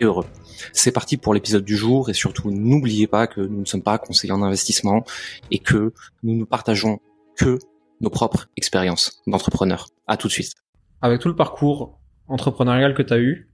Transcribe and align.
et 0.00 0.04
heureux. 0.04 0.26
C'est 0.72 0.92
parti 0.92 1.16
pour 1.16 1.34
l'épisode 1.34 1.64
du 1.64 1.76
jour 1.76 2.10
et 2.10 2.14
surtout 2.14 2.50
n'oubliez 2.50 3.06
pas 3.06 3.26
que 3.26 3.40
nous 3.40 3.60
ne 3.60 3.64
sommes 3.64 3.82
pas 3.82 3.98
conseillers 3.98 4.32
en 4.32 4.42
investissement 4.42 5.04
et 5.50 5.58
que 5.58 5.92
nous 6.22 6.36
ne 6.36 6.44
partageons 6.44 7.00
que 7.36 7.58
nos 8.00 8.10
propres 8.10 8.48
expériences 8.56 9.22
d'entrepreneurs. 9.26 9.88
À 10.06 10.16
tout 10.16 10.28
de 10.28 10.32
suite. 10.32 10.52
Avec 11.02 11.20
tout 11.20 11.28
le 11.28 11.36
parcours 11.36 11.98
entrepreneurial 12.28 12.94
que 12.94 13.02
tu 13.02 13.12
as 13.12 13.18
eu, 13.18 13.50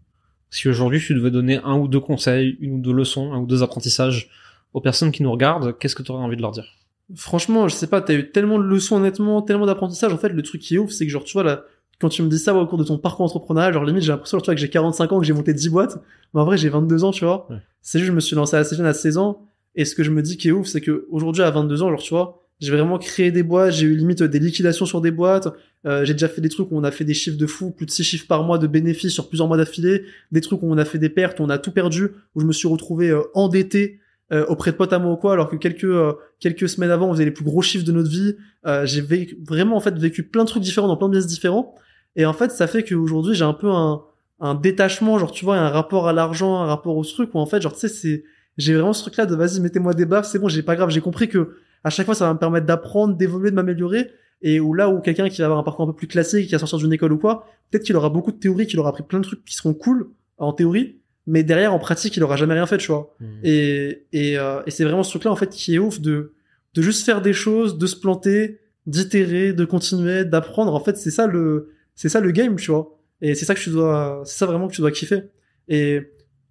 si 0.51 0.69
aujourd'hui 0.69 1.01
tu 1.01 1.15
devais 1.15 1.31
donner 1.31 1.61
un 1.65 1.79
ou 1.79 1.89
deux 1.89 2.01
conseils, 2.01 2.57
une 2.61 2.75
ou 2.75 2.79
deux 2.81 2.93
leçons, 2.93 3.33
un 3.33 3.39
ou 3.39 3.47
deux 3.47 3.63
apprentissages 3.63 4.31
aux 4.73 4.81
personnes 4.81 5.13
qui 5.13 5.23
nous 5.23 5.31
regardent, 5.31 5.77
qu'est-ce 5.79 5.95
que 5.95 6.03
tu 6.03 6.13
aurais 6.13 6.23
envie 6.23 6.37
de 6.37 6.43
leur 6.43 6.53
dire? 6.53 6.77
Franchement, 7.15 7.67
je 7.67 7.75
sais 7.75 7.89
pas, 7.89 8.01
t'as 8.01 8.15
eu 8.15 8.31
tellement 8.31 8.59
de 8.59 8.65
leçons 8.65 8.97
honnêtement, 8.97 9.43
tellement 9.43 9.67
d'apprentissages. 9.67 10.13
En 10.13 10.19
fait, 10.19 10.29
le 10.29 10.43
truc 10.43 10.61
qui 10.61 10.77
est 10.77 10.79
ouf, 10.79 10.91
c'est 10.91 11.07
que 11.07 11.11
genre, 11.11 11.25
tu 11.25 11.33
vois, 11.33 11.43
là, 11.43 11.65
quand 12.01 12.09
tu 12.09 12.23
me 12.23 12.29
dis 12.29 12.39
ça 12.39 12.55
au 12.55 12.67
cours 12.67 12.79
de 12.79 12.85
ton 12.85 12.99
parcours 12.99 13.27
entrepreneurial, 13.27 13.73
genre 13.73 13.85
limite 13.85 14.03
j'ai 14.03 14.13
l'impression 14.13 14.39
tu 14.39 14.47
vois, 14.47 14.55
que 14.55 14.61
j'ai 14.61 14.71
45 14.71 15.13
ans, 15.13 15.21
que 15.21 15.27
j'ai 15.27 15.33
monté 15.33 15.53
10 15.53 15.69
boîtes, 15.69 15.99
mais 16.35 16.41
en 16.41 16.45
vrai 16.45 16.57
j'ai 16.57 16.69
22 16.69 17.05
ans, 17.05 17.11
tu 17.11 17.25
vois. 17.25 17.49
C'est 17.83 17.99
juste 17.99 18.09
je 18.09 18.15
me 18.15 18.21
suis 18.21 18.37
lancé 18.37 18.57
assez 18.57 18.75
jeune 18.75 18.87
à 18.87 18.95
16 18.95 19.19
ans, 19.19 19.47
et 19.75 19.85
ce 19.85 19.95
que 19.95 20.03
je 20.03 20.11
me 20.11 20.23
dis 20.23 20.37
qui 20.37 20.49
est 20.49 20.53
ouf, 20.53 20.67
c'est 20.67 20.81
que 20.81 21.07
aujourd'hui 21.11 21.43
à 21.43 21.51
22 21.51 21.83
ans, 21.83 21.91
genre 21.91 22.01
tu 22.01 22.15
vois, 22.15 22.41
j'ai 22.61 22.73
vraiment 22.73 22.99
créé 22.99 23.31
des 23.31 23.43
boîtes, 23.43 23.73
j'ai 23.73 23.87
eu 23.87 23.97
limite 23.97 24.23
des 24.23 24.39
liquidations 24.39 24.85
sur 24.85 25.01
des 25.01 25.11
boîtes, 25.11 25.49
euh, 25.87 26.05
j'ai 26.05 26.13
déjà 26.13 26.29
fait 26.29 26.43
des 26.43 26.51
trucs 26.51 26.71
où 26.71 26.77
on 26.77 26.85
a 26.85 26.91
fait 26.91 27.05
des 27.05 27.15
chiffres 27.15 27.39
de 27.39 27.47
fou, 27.47 27.71
plus 27.71 27.87
de 27.87 27.91
6 27.91 28.05
chiffres 28.05 28.27
par 28.27 28.45
mois 28.45 28.59
de 28.59 28.67
bénéfices 28.67 29.13
sur 29.13 29.29
plusieurs 29.29 29.49
mois 29.49 29.57
d'affilée, 29.57 30.05
des 30.31 30.43
trucs 30.43 30.63
où 30.63 30.71
on 30.71 30.77
a 30.77 30.85
fait 30.85 30.99
des 30.99 31.09
pertes, 31.09 31.41
où 31.41 31.45
on 31.45 31.49
a 31.49 31.59
tout 31.59 31.71
perdu, 31.71 32.09
où 32.35 32.41
je 32.41 32.47
me 32.47 32.53
suis 32.53 32.69
retrouvé 32.69 33.09
euh, 33.09 33.23
endetté 33.35 34.01
euh, 34.33 34.45
auprès 34.47 34.73
de 34.73 34.77
potes 34.77 34.93
à 34.93 34.99
moi 34.99 35.13
ou 35.13 35.17
quoi, 35.17 35.33
alors 35.33 35.49
que 35.49 35.57
quelques 35.57 35.91
quelques 36.39 36.69
semaines 36.69 36.91
avant 36.91 37.09
on 37.09 37.13
faisait 37.15 37.25
les 37.25 37.31
plus 37.31 37.45
gros 37.45 37.63
chiffres 37.63 37.85
de 37.85 37.93
notre 37.93 38.11
vie. 38.11 38.37
j'ai 38.85 39.03
vraiment 39.47 39.77
en 39.77 39.81
fait 39.81 39.99
vécu 39.99 40.23
plein 40.23 40.45
de 40.45 40.49
trucs 40.49 40.63
différents 40.63 40.87
dans 40.87 40.97
plein 40.97 41.09
de 41.09 41.15
business 41.15 41.31
différents. 41.31 41.75
Et 42.17 42.27
en 42.27 42.33
fait, 42.33 42.51
ça 42.51 42.67
fait 42.67 42.85
qu'aujourd'hui, 42.85 43.35
j'ai 43.35 43.45
un 43.45 43.53
peu 43.53 43.69
un, 43.69 44.03
un 44.41 44.55
détachement, 44.55 45.19
genre, 45.19 45.33
tu 45.33 45.45
vois, 45.45 45.57
un 45.57 45.69
rapport 45.69 46.09
à 46.09 46.13
l'argent, 46.13 46.61
un 46.61 46.67
rapport 46.67 46.97
au 46.97 47.05
truc, 47.05 47.35
où 47.35 47.39
en 47.39 47.47
fait, 47.47 47.61
genre, 47.61 47.73
tu 47.73 47.81
sais, 47.81 47.89
c'est, 47.89 48.25
j'ai 48.57 48.75
vraiment 48.75 48.93
ce 48.93 49.03
truc-là 49.03 49.27
de 49.27 49.35
vas-y, 49.35 49.61
mettez-moi 49.61 49.95
des 49.95 50.07
baffes, 50.07 50.27
c'est 50.27 50.39
bon, 50.39 50.49
j'ai 50.49 50.63
pas 50.63 50.77
grave, 50.77 50.91
j'ai 50.91 51.01
compris 51.01 51.29
que 51.29 51.57
à 51.85 51.91
chaque 51.91 52.07
fois, 52.07 52.15
ça 52.15 52.27
va 52.27 52.35
me 52.35 52.39
permettre 52.39 52.67
d'apprendre, 52.67 53.17
d'évoluer, 53.17 53.51
de 53.51 53.57
m'améliorer. 53.57 54.11
Et 54.43 54.59
où 54.59 54.73
là 54.73 54.89
où 54.89 55.01
quelqu'un 55.01 55.29
qui 55.29 55.39
va 55.41 55.47
avoir 55.47 55.61
un 55.61 55.63
parcours 55.63 55.85
un 55.85 55.93
peu 55.93 55.97
plus 55.97 56.07
classique, 56.07 56.47
qui 56.47 56.53
va 56.53 56.59
sortir 56.59 56.79
d'une 56.79 56.93
école 56.93 57.13
ou 57.13 57.19
quoi, 57.19 57.47
peut-être 57.71 57.85
qu'il 57.85 57.97
aura 57.97 58.09
beaucoup 58.09 58.33
de 58.33 58.39
théories, 58.39 58.67
qu'il 58.67 58.79
aura 58.79 58.89
appris 58.91 59.03
plein 59.03 59.19
de 59.19 59.25
trucs 59.25 59.45
qui 59.45 59.55
seront 59.55 59.75
cool 59.75 60.11
en 60.39 60.53
théorie, 60.55 60.97
mais 61.27 61.43
derrière 61.43 61.75
en 61.75 61.79
pratique, 61.79 62.17
il 62.17 62.23
aura 62.23 62.37
jamais 62.37 62.55
rien 62.55 62.67
fait, 62.67 62.79
tu 62.79 62.91
vois. 62.91 63.15
Mmh. 63.21 63.27
Et 63.45 64.07
et, 64.13 64.39
euh, 64.39 64.63
et 64.67 64.71
c'est 64.71 64.85
vraiment 64.85 65.03
ce 65.03 65.11
truc-là 65.11 65.31
en 65.31 65.37
fait 65.37 65.51
qui 65.51 65.75
est 65.75 65.79
ouf 65.79 66.01
de 66.01 66.33
de 66.75 66.83
juste 66.83 67.05
faire 67.05 67.21
des 67.21 67.33
choses, 67.33 67.77
de 67.79 67.87
se 67.87 67.97
planter, 67.97 68.61
d'itérer, 68.87 69.53
de 69.53 69.65
continuer, 69.65 70.25
d'apprendre. 70.25 70.75
En 70.75 70.81
fait, 70.81 70.97
c'est 70.97 71.11
ça 71.11 71.27
le 71.27 71.71
c'est 72.01 72.09
ça 72.09 72.21
le 72.21 72.31
game, 72.31 72.57
tu 72.57 72.71
vois. 72.71 72.99
Et 73.21 73.35
c'est 73.35 73.45
ça 73.45 73.55
que 73.55 73.61
tu 73.61 73.69
dois, 73.69 74.23
c'est 74.25 74.39
ça 74.39 74.47
vraiment 74.47 74.69
que 74.69 74.73
tu 74.73 74.81
dois 74.81 74.91
kiffer. 74.91 75.25
Et 75.69 76.01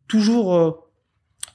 toujours, 0.08 0.53
euh, 0.53 0.72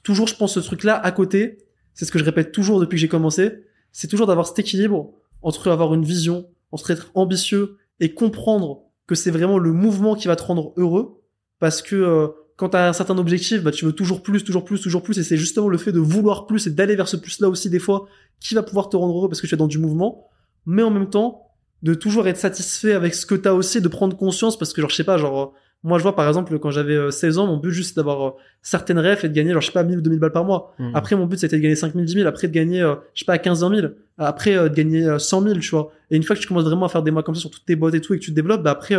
toujours, 0.03 0.27
je 0.27 0.35
pense 0.35 0.55
ce 0.55 0.59
truc-là 0.59 0.97
à 0.97 1.11
côté. 1.13 1.59
C'est 1.93 2.03
ce 2.03 2.11
que 2.11 2.19
je 2.19 2.25
répète 2.25 2.51
toujours 2.51 2.81
depuis 2.81 2.97
que 2.97 2.99
j'ai 2.99 3.07
commencé. 3.07 3.53
C'est 3.93 4.09
toujours 4.09 4.27
d'avoir 4.27 4.47
cet 4.47 4.59
équilibre 4.59 5.13
entre 5.41 5.71
avoir 5.71 5.93
une 5.93 6.03
vision, 6.03 6.49
entre 6.73 6.91
être 6.91 7.09
ambitieux 7.15 7.77
et 8.01 8.13
comprendre 8.13 8.81
que 9.07 9.15
c'est 9.15 9.31
vraiment 9.31 9.59
le 9.59 9.71
mouvement 9.71 10.15
qui 10.15 10.27
va 10.27 10.35
te 10.35 10.43
rendre 10.43 10.73
heureux. 10.75 11.21
Parce 11.59 11.81
que 11.81 11.95
euh, 11.95 12.27
quand 12.57 12.71
tu 12.71 12.75
as 12.75 12.89
un 12.89 12.93
certain 12.93 13.17
objectif, 13.17 13.63
bah, 13.63 13.71
tu 13.71 13.85
veux 13.85 13.93
toujours 13.93 14.23
plus, 14.23 14.43
toujours 14.43 14.65
plus, 14.65 14.81
toujours 14.81 15.03
plus. 15.03 15.17
Et 15.19 15.23
c'est 15.23 15.37
justement 15.37 15.69
le 15.69 15.77
fait 15.77 15.93
de 15.93 16.01
vouloir 16.01 16.47
plus 16.47 16.67
et 16.67 16.71
d'aller 16.71 16.97
vers 16.97 17.07
ce 17.07 17.15
plus-là 17.15 17.47
aussi 17.47 17.69
des 17.69 17.79
fois 17.79 18.09
qui 18.41 18.55
va 18.55 18.61
pouvoir 18.61 18.89
te 18.89 18.97
rendre 18.97 19.17
heureux 19.17 19.29
parce 19.29 19.39
que 19.39 19.47
tu 19.47 19.55
es 19.55 19.57
dans 19.57 19.67
du 19.67 19.77
mouvement. 19.77 20.27
Mais 20.65 20.83
en 20.83 20.91
même 20.91 21.09
temps, 21.09 21.44
de 21.85 21.93
toujours 21.93 22.27
être 22.27 22.37
satisfait 22.37 22.93
avec 22.93 23.13
ce 23.13 23.27
que 23.27 23.35
t'as 23.35 23.53
aussi, 23.53 23.79
de 23.79 23.87
prendre 23.87 24.17
conscience, 24.17 24.57
parce 24.57 24.73
que 24.73 24.81
genre, 24.81 24.89
je 24.89 24.95
sais 24.95 25.03
pas, 25.03 25.19
genre, 25.19 25.53
moi, 25.83 25.99
je 25.99 26.03
vois, 26.03 26.15
par 26.15 26.27
exemple, 26.27 26.57
quand 26.57 26.71
j'avais 26.71 27.11
16 27.11 27.37
euh, 27.37 27.41
ans, 27.41 27.45
mon 27.45 27.57
but 27.57 27.69
juste 27.69 27.95
d'avoir 27.95 28.27
euh, 28.27 28.31
certaines 28.63 28.97
rêves 28.97 29.19
et 29.23 29.29
de 29.29 29.33
gagner, 29.35 29.51
genre, 29.51 29.61
je 29.61 29.67
sais 29.67 29.71
pas, 29.71 29.83
1000 29.83 29.99
ou 29.99 30.01
2000 30.01 30.19
balles 30.19 30.31
par 30.31 30.45
mois. 30.45 30.73
Mmh. 30.79 30.91
Après, 30.95 31.15
mon 31.15 31.27
but, 31.27 31.37
c'était 31.37 31.57
de 31.57 31.61
gagner 31.61 31.75
5000, 31.75 32.03
10 32.03 32.13
000, 32.13 32.27
après 32.27 32.47
de 32.47 32.53
gagner, 32.53 32.81
euh, 32.81 32.95
je 33.13 33.19
sais 33.19 33.25
pas, 33.25 33.37
15 33.37 33.59
000, 33.59 33.87
après 34.17 34.55
de 34.55 34.73
gagner 34.73 35.19
100 35.19 35.41
000, 35.43 35.59
tu 35.59 35.69
vois. 35.69 35.91
Et 36.09 36.15
une 36.15 36.23
fois 36.23 36.35
que 36.35 36.41
tu 36.41 36.47
commences 36.47 36.63
vraiment 36.63 36.87
à 36.87 36.89
faire 36.89 37.03
des 37.03 37.11
mois 37.11 37.21
comme 37.21 37.35
ça 37.35 37.41
sur 37.41 37.51
toutes 37.51 37.65
tes 37.65 37.75
boîtes 37.75 37.93
et 37.93 38.01
tout, 38.01 38.15
et 38.15 38.17
que 38.17 38.23
tu 38.23 38.31
te 38.31 38.35
développes, 38.35 38.63
bah 38.63 38.71
après, 38.71 38.95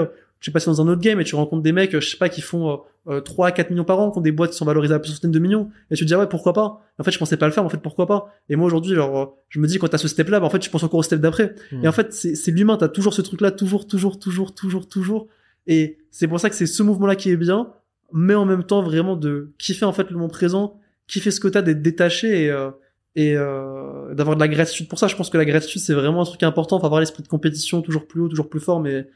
tu 0.47 0.53
passes 0.53 0.67
dans 0.67 0.81
un 0.81 0.87
autre 0.87 1.01
game 1.01 1.21
et 1.21 1.25
tu 1.25 1.35
rencontres 1.35 1.65
des 1.65 1.73
mecs, 1.73 1.91
je 1.91 2.09
sais 2.09 2.17
pas, 2.17 2.29
qui 2.29 2.41
font 2.41 2.81
3 3.25 3.49
à 3.49 3.51
4 3.51 3.71
millions 3.71 3.83
par 3.83 3.99
an, 3.99 4.13
qui 4.13 4.19
ont 4.19 4.21
des 4.21 4.31
boîtes 4.31 4.53
qui 4.53 4.57
sont 4.57 4.65
valorisées 4.65 4.95
à 4.95 5.01
plusieurs 5.01 5.17
centaines 5.17 5.33
de 5.33 5.41
millions. 5.41 5.71
Et 5.91 5.97
tu 5.97 6.05
te 6.05 6.07
dis, 6.07 6.15
ah 6.15 6.21
ouais, 6.21 6.29
pourquoi 6.29 6.53
pas? 6.53 6.83
En 7.01 7.03
fait, 7.03 7.11
je 7.11 7.19
pensais 7.19 7.37
pas 7.37 7.47
le 7.47 7.53
faire, 7.53 7.65
en 7.65 7.69
fait, 7.69 7.79
pourquoi 7.79 8.07
pas? 8.07 8.33
Et 8.49 8.55
moi, 8.55 8.65
aujourd'hui, 8.69 8.95
genre, 8.95 9.37
je 9.49 9.59
me 9.59 9.67
dis, 9.67 9.79
quand 9.79 9.89
t'as 9.89 9.99
ce 9.99 10.07
step-là, 10.07 10.39
bah, 10.39 10.47
en 10.47 10.51
fait, 10.51 10.63
je 10.63 10.71
pense 10.71 10.85
encore 10.85 11.01
au 11.01 11.03
step 11.03 11.21
d'après. 11.21 11.57
Hmm. 11.73 11.85
Et 11.85 11.89
en 11.89 11.93
fait, 11.93 12.13
c'est 12.13 12.53
l'humain, 12.53 12.77
t'as 12.77 12.87
toujours 12.87 13.13
ce 13.13 13.23
truc-là, 13.23 13.51
toujours, 13.51 13.89
toujours, 13.89 14.21
toujours, 14.21 14.55
toujours, 14.55 14.89
toujours. 14.89 15.27
Et 15.67 15.99
c'est 16.13 16.29
pour 16.29 16.39
ça 16.39 16.49
que 16.49 16.55
c'est 16.55 16.67
ce 16.67 16.85
mouvement-là 16.85 17.17
qui 17.17 17.31
est 17.31 17.37
bien, 17.37 17.73
mais 18.13 18.37
en 18.37 18.45
même 18.45 18.63
temps, 18.63 18.85
vraiment 18.85 19.17
de 19.17 19.51
kiffer, 19.59 19.85
en 19.85 19.93
fait, 19.93 20.09
le 20.11 20.15
moment 20.15 20.29
présent, 20.29 20.79
kiffer 21.09 21.33
ce 21.33 21.41
que 21.41 21.49
t'as, 21.49 21.63
d'être 21.63 21.83
détaché 21.83 22.45
et, 22.45 22.51
euh, 22.53 22.71
et 23.17 23.35
euh, 23.37 24.15
d'avoir 24.15 24.37
de 24.37 24.41
la 24.41 24.47
gratitude 24.47 24.87
pour 24.87 25.01
ça. 25.01 25.09
Je 25.09 25.17
pense 25.17 25.29
que 25.29 25.39
la 25.39 25.45
gratitude, 25.45 25.81
c'est 25.81 25.95
vraiment 25.95 26.23
un 26.23 26.25
truc 26.25 26.45
important. 26.45 26.79
Faut 26.79 26.87
avoir 26.87 27.01
l'esprit 27.01 27.25
de 27.25 27.29
compétition 27.29 27.83
toujours 27.83 28.07
plus 28.07 28.21
haut, 28.21 28.29
toujours 28.29 28.49
plus 28.49 28.61
fort, 28.61 28.79
mais 28.79 29.09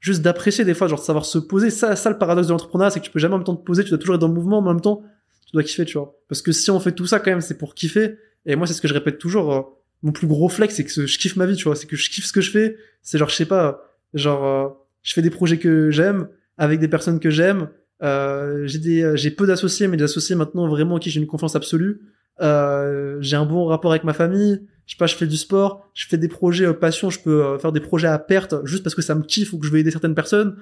juste 0.00 0.22
d'apprécier 0.22 0.64
des 0.64 0.74
fois, 0.74 0.88
genre 0.88 0.98
de 0.98 1.04
savoir 1.04 1.24
se 1.24 1.38
poser. 1.38 1.70
Ça, 1.70 1.94
ça 1.94 2.10
le 2.10 2.18
paradoxe 2.18 2.48
de 2.48 2.52
l'entrepreneuriat, 2.52 2.90
c'est 2.90 3.00
que 3.00 3.04
tu 3.04 3.10
peux 3.10 3.18
jamais 3.18 3.34
en 3.34 3.38
même 3.38 3.44
temps 3.44 3.54
te 3.54 3.64
poser, 3.64 3.84
tu 3.84 3.90
dois 3.90 3.98
toujours 3.98 4.16
être 4.16 4.20
dans 4.20 4.28
le 4.28 4.34
mouvement, 4.34 4.58
en 4.58 4.62
même 4.62 4.80
temps, 4.80 5.02
tu 5.46 5.52
dois 5.52 5.62
kiffer, 5.62 5.84
tu 5.84 5.98
vois. 5.98 6.18
Parce 6.28 6.42
que 6.42 6.52
si 6.52 6.70
on 6.70 6.80
fait 6.80 6.92
tout 6.92 7.06
ça 7.06 7.20
quand 7.20 7.30
même, 7.30 7.40
c'est 7.40 7.58
pour 7.58 7.74
kiffer. 7.74 8.16
Et 8.46 8.56
moi, 8.56 8.66
c'est 8.66 8.72
ce 8.72 8.80
que 8.80 8.88
je 8.88 8.94
répète 8.94 9.18
toujours. 9.18 9.52
Euh, 9.52 9.60
mon 10.02 10.12
plus 10.12 10.26
gros 10.26 10.48
flex, 10.48 10.74
c'est 10.74 10.84
que 10.84 11.06
je 11.06 11.18
kiffe 11.18 11.36
ma 11.36 11.46
vie, 11.46 11.56
tu 11.56 11.64
vois. 11.64 11.76
C'est 11.76 11.86
que 11.86 11.96
je 11.96 12.10
kiffe 12.10 12.24
ce 12.24 12.32
que 12.32 12.40
je 12.40 12.50
fais. 12.50 12.76
C'est 13.02 13.18
genre, 13.18 13.28
je 13.28 13.36
sais 13.36 13.46
pas, 13.46 13.82
genre, 14.14 14.44
euh, 14.44 14.68
je 15.02 15.12
fais 15.12 15.22
des 15.22 15.30
projets 15.30 15.58
que 15.58 15.90
j'aime 15.90 16.28
avec 16.56 16.80
des 16.80 16.88
personnes 16.88 17.20
que 17.20 17.30
j'aime. 17.30 17.68
Euh, 18.02 18.66
j'ai 18.66 18.78
des, 18.78 19.12
j'ai 19.16 19.30
peu 19.30 19.46
d'associés, 19.46 19.86
mais 19.88 19.98
des 19.98 20.04
associés 20.04 20.34
maintenant 20.34 20.66
vraiment 20.66 20.94
en 20.94 20.98
qui 20.98 21.10
j'ai 21.10 21.20
une 21.20 21.26
confiance 21.26 21.54
absolue. 21.54 22.00
j'ai 22.40 23.36
un 23.36 23.44
bon 23.44 23.66
rapport 23.66 23.90
avec 23.90 24.04
ma 24.04 24.14
famille 24.14 24.66
je 24.90 24.96
sais 24.96 24.98
pas, 24.98 25.06
je 25.06 25.14
fais 25.14 25.28
du 25.28 25.36
sport, 25.36 25.88
je 25.94 26.08
fais 26.08 26.18
des 26.18 26.26
projets 26.26 26.66
euh, 26.66 26.72
passion, 26.72 27.10
je 27.10 27.20
peux 27.20 27.44
euh, 27.44 27.58
faire 27.60 27.70
des 27.70 27.78
projets 27.78 28.08
à 28.08 28.18
perte 28.18 28.56
juste 28.64 28.82
parce 28.82 28.96
que 28.96 29.02
ça 29.02 29.14
me 29.14 29.22
kiffe 29.22 29.52
ou 29.52 29.58
que 29.60 29.64
je 29.64 29.70
veux 29.70 29.78
aider 29.78 29.92
certaines 29.92 30.16
personnes. 30.16 30.56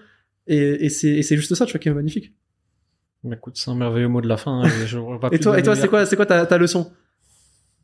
Et, 0.47 0.85
et 0.85 0.91
c'est, 0.91 1.23
c'est 1.23 1.35
juste 1.35 1.55
ça, 1.55 1.65
tu 1.65 1.73
vois, 1.73 1.79
qui 1.79 1.89
est 1.89 1.95
magnifique. 1.95 2.35
Écoute, 3.33 3.57
c'est 3.57 3.71
un 3.71 3.75
merveilleux 3.75 4.09
mot 4.09 4.21
de 4.21 4.29
la 4.29 4.37
fin. 4.37 4.65
Hein, 4.65 4.69
et, 5.33 5.39
toi, 5.41 5.59
et 5.59 5.63
toi, 5.63 5.75
c'est 5.75 5.89
quoi, 5.89 6.05
c'est 6.05 6.17
quoi 6.17 6.27
ta, 6.27 6.45
ta 6.45 6.59
leçon? 6.59 6.93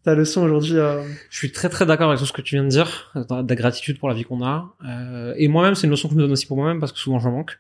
Ta 0.03 0.15
leçon 0.15 0.43
aujourd'hui 0.43 0.77
euh... 0.77 1.03
Je 1.31 1.39
suis 1.39 1.51
très 1.51 1.71
très 1.71 1.87
d'accord 1.87 2.11
avec 2.11 2.21
tout 2.21 2.27
ce 2.27 2.33
que 2.35 2.43
tu 2.43 2.57
viens 2.57 2.65
de 2.65 2.69
dire, 2.69 3.11
de 3.15 3.49
la 3.49 3.57
gratitude 3.57 3.99
pour 3.99 4.11
la 4.11 4.15
vie 4.15 4.25
qu'on 4.25 4.45
a. 4.45 4.75
Euh, 4.87 5.33
et 5.39 5.49
moi-même, 5.49 5.75
c'est 5.75 5.87
une 5.87 5.93
leçon 5.93 6.09
que 6.09 6.13
je 6.13 6.19
me 6.19 6.25
donne 6.25 6.33
aussi 6.33 6.45
pour 6.45 6.59
moi-même 6.59 6.79
parce 6.79 6.93
que 6.93 6.99
souvent 6.99 7.21
j'en 7.21 7.33
manque. 7.33 7.59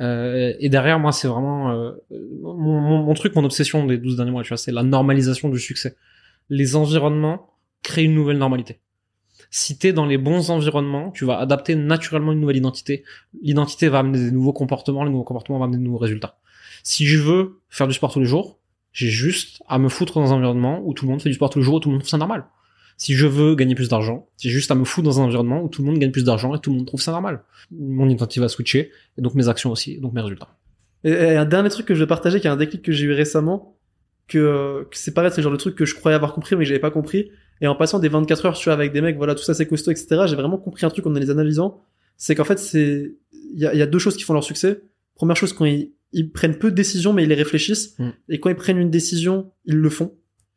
Euh, 0.00 0.54
et 0.58 0.70
derrière 0.70 0.98
moi, 0.98 1.12
c'est 1.12 1.28
vraiment 1.28 1.70
euh, 1.70 1.92
mon, 2.40 2.80
mon, 2.80 3.02
mon, 3.02 3.12
truc, 3.12 3.34
mon 3.36 3.44
obsession 3.44 3.84
des 3.84 3.98
12 3.98 4.16
derniers 4.16 4.30
mois, 4.30 4.42
tu 4.42 4.48
vois, 4.48 4.56
c'est 4.56 4.72
la 4.72 4.82
normalisation 4.82 5.50
du 5.50 5.58
succès. 5.58 5.96
Les 6.48 6.76
environnements 6.76 7.51
créer 7.82 8.04
une 8.04 8.14
nouvelle 8.14 8.38
normalité. 8.38 8.80
Si 9.50 9.76
t'es 9.76 9.92
dans 9.92 10.06
les 10.06 10.18
bons 10.18 10.50
environnements, 10.50 11.10
tu 11.10 11.24
vas 11.24 11.38
adapter 11.38 11.74
naturellement 11.74 12.32
une 12.32 12.40
nouvelle 12.40 12.56
identité. 12.56 13.04
L'identité 13.42 13.88
va 13.88 13.98
amener 13.98 14.18
des 14.18 14.30
nouveaux 14.30 14.54
comportements, 14.54 15.04
les 15.04 15.10
nouveaux 15.10 15.24
comportements 15.24 15.58
vont 15.58 15.64
amener 15.64 15.78
de 15.78 15.82
nouveaux 15.82 15.98
résultats. 15.98 16.38
Si 16.82 17.06
je 17.06 17.18
veux 17.18 17.60
faire 17.68 17.86
du 17.86 17.94
sport 17.94 18.12
tous 18.12 18.20
les 18.20 18.26
jours, 18.26 18.58
j'ai 18.92 19.08
juste 19.08 19.62
à 19.68 19.78
me 19.78 19.88
foutre 19.88 20.14
dans 20.14 20.32
un 20.32 20.36
environnement 20.36 20.80
où 20.84 20.94
tout 20.94 21.04
le 21.04 21.10
monde 21.10 21.22
fait 21.22 21.28
du 21.28 21.34
sport 21.34 21.50
tous 21.50 21.58
les 21.58 21.64
jours, 21.64 21.74
où 21.74 21.80
tout 21.80 21.88
le 21.88 21.94
monde 21.94 22.02
trouve 22.02 22.10
ça 22.10 22.18
normal. 22.18 22.46
Si 22.96 23.14
je 23.14 23.26
veux 23.26 23.54
gagner 23.54 23.74
plus 23.74 23.88
d'argent, 23.88 24.28
j'ai 24.38 24.50
juste 24.50 24.70
à 24.70 24.74
me 24.74 24.84
foutre 24.84 25.06
dans 25.06 25.20
un 25.20 25.24
environnement 25.24 25.62
où 25.62 25.68
tout 25.68 25.82
le 25.82 25.88
monde 25.88 25.98
gagne 25.98 26.12
plus 26.12 26.24
d'argent 26.24 26.54
et 26.54 26.58
tout 26.58 26.70
le 26.70 26.76
monde 26.76 26.86
trouve 26.86 27.00
ça 27.00 27.10
normal. 27.10 27.42
Mon 27.70 28.08
identité 28.08 28.40
va 28.40 28.48
switcher, 28.48 28.90
et 29.18 29.22
donc 29.22 29.34
mes 29.34 29.48
actions 29.48 29.70
aussi, 29.70 29.98
donc 29.98 30.12
mes 30.12 30.20
résultats. 30.20 30.56
Et, 31.04 31.14
un 31.14 31.44
dernier 31.44 31.68
truc 31.68 31.86
que 31.86 31.94
je 31.94 32.00
vais 32.00 32.06
partager, 32.06 32.40
qui 32.40 32.46
est 32.46 32.50
un 32.50 32.56
déclic 32.56 32.82
que 32.82 32.92
j'ai 32.92 33.06
eu 33.06 33.12
récemment, 33.12 33.76
que, 34.28 34.86
que 34.90 34.96
c'est 34.96 35.12
pareil, 35.12 35.30
c'est 35.30 35.38
le 35.38 35.42
genre 35.42 35.52
de 35.52 35.58
truc 35.58 35.74
que 35.74 35.84
je 35.84 35.94
croyais 35.94 36.14
avoir 36.14 36.32
compris 36.32 36.54
mais 36.54 36.62
que 36.62 36.68
j'avais 36.68 36.80
pas 36.80 36.90
compris. 36.90 37.30
Et 37.62 37.66
en 37.66 37.74
passant 37.74 37.98
des 37.98 38.08
24 38.08 38.46
heures, 38.46 38.54
tu 38.54 38.64
vois, 38.64 38.74
avec 38.74 38.92
des 38.92 39.00
mecs, 39.00 39.16
voilà, 39.16 39.34
tout 39.34 39.42
ça 39.42 39.54
c'est 39.54 39.66
costaud, 39.66 39.92
etc. 39.92 40.24
J'ai 40.26 40.36
vraiment 40.36 40.58
compris 40.58 40.84
un 40.84 40.90
truc 40.90 41.06
en 41.06 41.12
les 41.12 41.30
analysant. 41.30 41.80
C'est 42.16 42.34
qu'en 42.34 42.44
fait, 42.44 42.58
c'est, 42.58 43.16
il 43.32 43.58
y 43.58 43.66
a, 43.66 43.74
y 43.74 43.82
a, 43.82 43.86
deux 43.86 43.98
choses 43.98 44.16
qui 44.16 44.24
font 44.24 44.34
leur 44.34 44.44
succès. 44.44 44.82
Première 45.14 45.36
chose, 45.36 45.52
quand 45.52 45.64
ils, 45.64 45.92
ils 46.12 46.30
prennent 46.30 46.58
peu 46.58 46.70
de 46.70 46.76
décisions, 46.76 47.12
mais 47.12 47.22
ils 47.22 47.28
les 47.28 47.34
réfléchissent. 47.34 47.98
Mm. 47.98 48.08
Et 48.28 48.40
quand 48.40 48.50
ils 48.50 48.56
prennent 48.56 48.78
une 48.78 48.90
décision, 48.90 49.52
ils 49.64 49.76
le 49.76 49.90
font. 49.90 50.14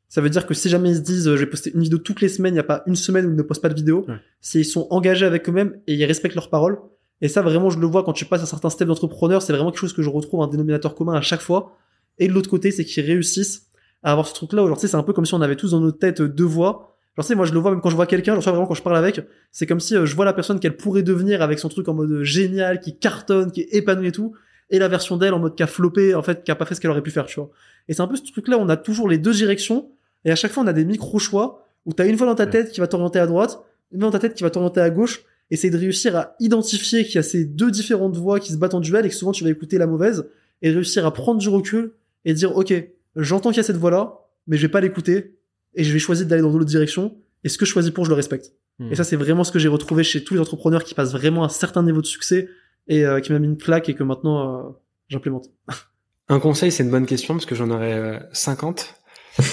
Ça 0.10 0.22
veut 0.22 0.30
dire 0.30 0.46
que 0.46 0.54
si 0.54 0.70
jamais 0.70 0.92
ils 0.92 0.98
se 0.98 1.02
disent, 1.02 1.28
euh, 1.28 1.36
je 1.36 1.44
vais 1.44 1.50
poster 1.50 1.72
une 1.74 1.82
vidéo 1.82 1.98
toutes 2.00 2.22
les 2.22 2.30
semaines, 2.30 2.54
il 2.54 2.58
n'y 2.58 2.62
a 2.62 2.64
pas 2.64 2.84
une 2.86 2.96
semaine 2.96 3.26
où 3.26 3.30
ils 3.30 3.36
ne 3.36 3.42
postent 3.42 3.62
pas 3.62 3.70
de 3.70 3.76
vidéo, 3.76 4.06
c'est 4.40 4.60
ils 4.60 4.66
sont 4.66 4.88
engagés 4.90 5.26
avec 5.26 5.48
eux-mêmes 5.50 5.80
et 5.88 5.96
ils 5.96 6.06
respectent 6.06 6.36
leurs 6.36 6.50
paroles. 6.50 6.80
Et 7.22 7.28
ça, 7.28 7.42
vraiment, 7.42 7.70
je 7.70 7.80
le 7.80 7.88
vois 7.88 8.04
quand 8.04 8.14
tu 8.14 8.26
passes 8.26 8.44
à 8.44 8.46
certains 8.46 8.70
steps 8.70 8.88
d'entrepreneur, 8.88 9.42
c'est 9.42 9.54
vraiment 9.54 9.72
quelque 9.72 9.80
chose 9.80 9.94
que 9.94 10.02
je 10.02 10.10
retrouve 10.10 10.42
un 10.42 10.48
dénominateur 10.48 10.96
commun 10.96 11.14
à 11.14 11.22
chaque 11.22 11.42
fois. 11.42 11.78
Et 12.18 12.28
de 12.28 12.34
l'autre 12.34 12.50
côté, 12.50 12.72
c'est 12.72 12.86
qu'ils 12.86 13.06
réussissent 13.06 13.68
à 14.04 14.12
avoir 14.12 14.28
ce 14.28 14.34
truc-là. 14.34 14.74
Sais, 14.76 14.88
c'est 14.88 14.96
un 14.96 15.04
peu 15.04 15.14
comme 15.14 15.26
si 15.26 15.34
on 15.34 15.42
avait 15.42 15.56
tous 15.56 15.72
dans 15.72 15.80
nos 15.80 15.92
têtes 15.92 16.22
deux 16.22 16.46
voix. 16.46 16.95
Genre, 17.16 17.26
tu 17.26 17.30
sais, 17.30 17.36
moi, 17.36 17.46
je 17.46 17.54
le 17.54 17.60
vois 17.60 17.72
même 17.72 17.82
quand 17.82 17.90
je 17.90 17.96
vois 17.96 18.08
quelqu'un, 18.08 18.34
genre, 18.34 18.42
tu 18.42 18.46
vois, 18.46 18.54
vraiment, 18.54 18.68
quand 18.68 18.74
je 18.74 18.82
parle 18.82 18.98
avec, 18.98 19.22
c'est 19.52 19.66
comme 19.66 19.80
si 19.80 19.96
euh, 19.96 20.06
je 20.06 20.16
vois 20.16 20.26
la 20.26 20.34
personne 20.34 20.60
qu'elle 20.60 20.76
pourrait 20.76 21.04
devenir 21.04 21.42
avec 21.42 21.60
son 21.60 21.70
truc 21.70 21.88
en 21.88 21.94
mode 21.94 22.24
génial, 22.24 22.80
qui 22.80 22.98
cartonne, 22.98 23.52
qui 23.52 23.62
est 23.62 23.74
épanoui 23.74 24.08
et 24.08 24.12
tout, 24.12 24.34
et 24.70 24.80
la 24.80 24.88
version 24.88 25.16
d'elle 25.18 25.34
en 25.34 25.40
mode 25.40 25.56
qui 25.56 25.64
a 25.64 25.68
floppé, 25.68 26.14
en 26.14 26.22
fait, 26.22 26.44
qui 26.44 26.52
a 26.52 26.56
pas 26.56 26.66
fait 26.66 26.76
ce 26.76 26.82
qu'elle 26.82 26.92
aurait 26.92 27.04
pu 27.04 27.12
faire, 27.12 27.26
tu 27.26 27.40
vois. 27.40 27.50
Et 27.88 27.94
c'est 27.94 28.02
un 28.02 28.08
peu 28.08 28.16
ce 28.16 28.24
truc-là, 28.24 28.58
on 28.60 28.68
a 28.68 28.78
toujours 28.78 29.08
les 29.08 29.18
deux 29.18 29.34
directions, 29.34 29.90
et 30.26 30.32
à 30.32 30.36
chaque 30.36 30.52
fois, 30.52 30.64
on 30.64 30.68
a 30.68 30.74
des 30.74 30.86
micro-choix, 30.86 31.66
où 31.86 31.94
t'as 31.94 32.06
une 32.06 32.18
fois 32.18 32.28
dans 32.28 32.36
ta 32.36 32.48
tête 32.48 32.72
qui 32.72 32.80
va 32.80 32.88
t'orienter 32.88 33.20
à 33.20 33.28
droite, 33.28 33.60
une 33.92 34.00
fois 34.02 34.10
dans 34.10 34.18
ta 34.18 34.20
tête 34.20 34.34
qui 34.34 34.44
va 34.44 34.50
t'orienter 34.50 34.82
à 34.82 34.90
gauche, 34.90 35.24
essayer 35.52 35.72
de 35.72 35.78
réussir 35.78 36.16
à 36.16 36.36
identifier 36.40 37.06
qu'il 37.06 37.16
y 37.16 37.18
a 37.18 37.24
ces 37.24 37.46
deux 37.46 37.72
différentes 37.72 38.16
voix 38.18 38.40
qui 38.40 38.52
se 38.52 38.58
battent 38.58 38.74
en 38.74 38.80
duel 38.80 39.06
et 39.06 39.10
que 39.10 39.16
souvent 39.16 39.32
tu 39.32 39.44
vas 39.44 39.50
écouter 39.50 39.78
la 39.78 39.88
mauvaise 39.88 40.28
et 40.62 40.72
réussir 40.72 41.06
à 41.06 41.14
prendre 41.14 41.40
du 41.40 41.50
recul 41.50 41.92
et 42.26 42.34
dire 42.34 42.56
ok 42.56 42.74
j'entends 43.16 43.50
qu'il 43.50 43.58
y 43.58 43.60
a 43.60 43.64
cette 43.64 43.78
voix 43.78 43.92
là 43.92 44.20
mais 44.48 44.58
je 44.58 44.64
vais 44.64 44.72
pas 44.72 44.82
l'écouter 44.82 45.36
et 45.76 45.84
je 45.84 45.94
vais 45.94 46.00
choisir 46.00 46.26
d'aller 46.26 46.42
dans 46.42 46.52
l'autre 46.52 46.66
direction 46.66 47.18
et 47.44 47.50
ce 47.50 47.58
que 47.58 47.66
je 47.66 47.72
choisis 47.72 47.92
pour 47.92 48.06
je 48.06 48.10
le 48.10 48.16
respecte 48.16 48.54
Hmm. 48.78 48.92
et 48.92 48.96
ça 48.96 49.06
c'est 49.06 49.16
vraiment 49.16 49.46
ce 49.46 49.54
que 49.54 49.60
j'ai 49.60 49.70
retrouvé 49.70 50.04
chez 50.04 50.24
tous 50.24 50.34
les 50.34 50.40
entrepreneurs 50.42 50.84
qui 50.84 50.94
passent 50.94 51.14
vraiment 51.14 51.44
à 51.44 51.46
un 51.46 51.50
certain 51.50 51.82
niveau 51.82 52.02
de 52.02 52.06
succès 52.06 52.50
et 52.88 53.06
euh, 53.06 53.22
qui 53.22 53.32
m'a 53.32 53.40
mis 53.40 53.48
une 53.48 53.58
plaque 53.58 53.88
et 53.88 53.94
que 53.94 54.04
maintenant 54.04 54.68
euh, 54.68 54.70
j'implémente 55.08 55.46
Un 56.28 56.40
conseil, 56.40 56.72
c'est 56.72 56.84
une 56.84 56.90
bonne 56.90 57.06
question 57.06 57.36
parce 57.36 57.46
que 57.46 57.54
j'en 57.54 57.70
aurais 57.70 57.94
euh, 57.94 58.20
50. 58.32 58.96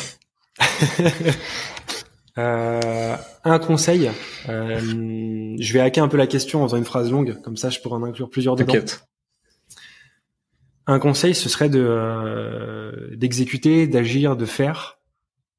Euh, 2.38 3.14
un 3.44 3.58
conseil, 3.58 4.10
euh, 4.48 4.80
je 5.60 5.72
vais 5.74 5.80
hacker 5.80 6.02
un 6.02 6.08
peu 6.08 6.16
la 6.16 6.26
question 6.26 6.62
en 6.62 6.66
faisant 6.66 6.78
une 6.78 6.86
phrase 6.86 7.10
longue, 7.10 7.38
comme 7.42 7.58
ça 7.58 7.68
je 7.68 7.78
pourrais 7.78 7.96
en 7.96 8.04
inclure 8.04 8.30
plusieurs 8.30 8.56
dedans. 8.56 8.72
T'inquiète. 8.72 9.04
Un 10.86 10.98
conseil, 10.98 11.34
ce 11.34 11.50
serait 11.50 11.68
de 11.68 11.84
euh, 11.86 13.14
d'exécuter, 13.16 13.86
d'agir, 13.86 14.34
de 14.34 14.46
faire 14.46 14.98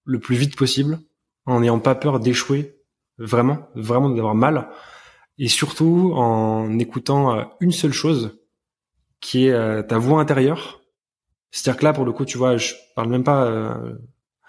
le 0.06 0.20
plus 0.20 0.36
vite 0.36 0.56
possible, 0.56 1.00
en 1.46 1.60
n'ayant 1.60 1.80
pas 1.80 1.96
peur 1.96 2.20
d'échouer, 2.20 2.76
vraiment, 3.18 3.68
vraiment 3.76 4.10
d'avoir 4.10 4.36
mal, 4.36 4.70
et 5.38 5.48
surtout 5.48 6.12
en 6.16 6.78
écoutant 6.80 7.38
euh, 7.38 7.44
une 7.60 7.72
seule 7.72 7.94
chose, 7.94 8.40
qui 9.20 9.48
est 9.48 9.52
euh, 9.52 9.82
ta 9.84 9.98
voix 9.98 10.20
intérieure. 10.20 10.82
C'est-à-dire 11.52 11.80
que 11.80 11.86
là, 11.86 11.94
pour 11.94 12.06
le 12.06 12.12
coup, 12.12 12.26
tu 12.26 12.38
vois, 12.38 12.58
je 12.58 12.74
parle 12.96 13.10
même 13.10 13.24
pas 13.24 13.46
euh, 13.46 13.94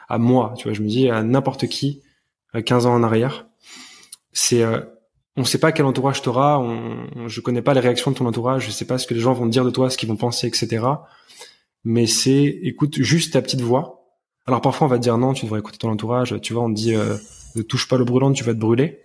à 0.08 0.18
moi, 0.18 0.54
tu 0.56 0.64
vois, 0.64 0.72
je 0.72 0.82
me 0.82 0.88
dis 0.88 1.08
à 1.10 1.22
n'importe 1.22 1.66
qui, 1.68 2.02
euh, 2.54 2.62
15 2.62 2.86
ans 2.86 2.94
en 2.94 3.02
arrière. 3.02 3.46
C'est, 4.32 4.62
euh, 4.62 4.80
on 5.36 5.44
sait 5.44 5.58
pas 5.58 5.72
quel 5.72 5.86
entourage 5.86 6.22
t'auras, 6.22 6.58
on, 6.58 7.06
on- 7.16 7.28
je 7.28 7.40
connais 7.40 7.62
pas 7.62 7.74
les 7.74 7.80
réactions 7.80 8.10
de 8.10 8.16
ton 8.16 8.26
entourage, 8.26 8.66
je 8.66 8.70
sais 8.70 8.84
pas 8.86 8.98
ce 8.98 9.06
que 9.06 9.14
les 9.14 9.20
gens 9.20 9.32
vont 9.32 9.46
dire 9.46 9.64
de 9.64 9.70
toi, 9.70 9.90
ce 9.90 9.96
qu'ils 9.96 10.08
vont 10.08 10.16
penser, 10.16 10.46
etc. 10.46 10.84
Mais 11.84 12.06
c'est, 12.06 12.42
écoute 12.62 13.00
juste 13.02 13.32
ta 13.34 13.42
petite 13.42 13.60
voix. 13.60 14.03
Alors 14.46 14.60
parfois 14.60 14.86
on 14.86 14.90
va 14.90 14.98
te 14.98 15.02
dire 15.02 15.16
non, 15.18 15.32
tu 15.32 15.44
devrais 15.46 15.60
écouter 15.60 15.78
ton 15.78 15.90
entourage, 15.90 16.38
tu 16.42 16.52
vois, 16.52 16.62
on 16.64 16.70
te 16.70 16.74
dit 16.76 16.94
euh, 16.94 17.16
ne 17.56 17.62
touche 17.62 17.88
pas 17.88 17.96
le 17.96 18.04
brûlant, 18.04 18.32
tu 18.32 18.44
vas 18.44 18.52
te 18.52 18.58
brûler. 18.58 19.00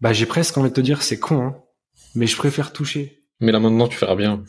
Bah 0.00 0.12
j'ai 0.12 0.26
presque 0.26 0.56
envie 0.58 0.68
de 0.70 0.74
te 0.74 0.80
dire 0.80 1.02
c'est 1.02 1.18
con, 1.18 1.40
hein, 1.42 1.56
mais 2.14 2.26
je 2.26 2.36
préfère 2.36 2.72
toucher 2.72 3.20
Mais 3.40 3.52
là 3.52 3.60
maintenant, 3.60 3.88
tu 3.88 3.96
feras 3.96 4.14
bien. 4.16 4.44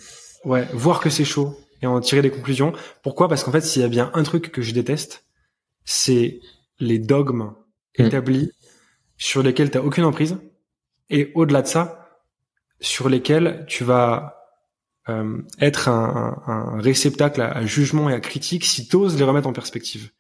Ouais, 0.46 0.68
voir 0.74 1.00
que 1.00 1.10
c'est 1.10 1.26
chaud 1.26 1.58
et 1.82 1.88
en 1.88 2.00
tirer 2.02 2.22
des 2.22 2.30
conclusions. 2.32 2.74
Pourquoi? 3.04 3.28
Parce 3.30 3.44
qu'en 3.44 3.52
fait, 3.52 3.62
s'il 3.62 3.82
y 3.82 3.86
a 3.86 3.90
bien 3.90 4.12
un 4.14 4.24
truc 4.24 4.52
que 4.52 4.62
je 4.62 4.74
déteste, 4.74 5.26
c'est 5.86 6.40
les 6.80 7.00
dogmes 7.00 7.54
Mm. 7.98 8.06
établis 8.06 8.52
sur 9.18 9.44
lesquels 9.44 9.72
tu 9.72 9.78
n'as 9.78 9.84
aucune 9.84 10.06
emprise 10.06 10.38
et 11.10 11.32
au-delà 11.36 11.62
de 11.62 11.68
ça, 11.68 12.22
sur 12.80 13.10
lesquels 13.10 13.66
tu 13.68 13.84
vas 13.84 14.39
euh, 15.10 15.38
être 15.60 15.90
un, 15.90 16.42
un- 16.48 16.78
un 16.78 16.82
réceptacle 16.82 17.42
à, 17.42 17.52
à 17.52 17.66
jugement 17.66 18.10
et 18.10 18.14
à 18.14 18.20
critique 18.20 18.66
si 18.66 18.88
tu 18.88 18.96
oses 18.96 19.18
les 19.18 19.24
remettre 19.24 19.48
en 19.48 19.54
perspective. 19.54 20.12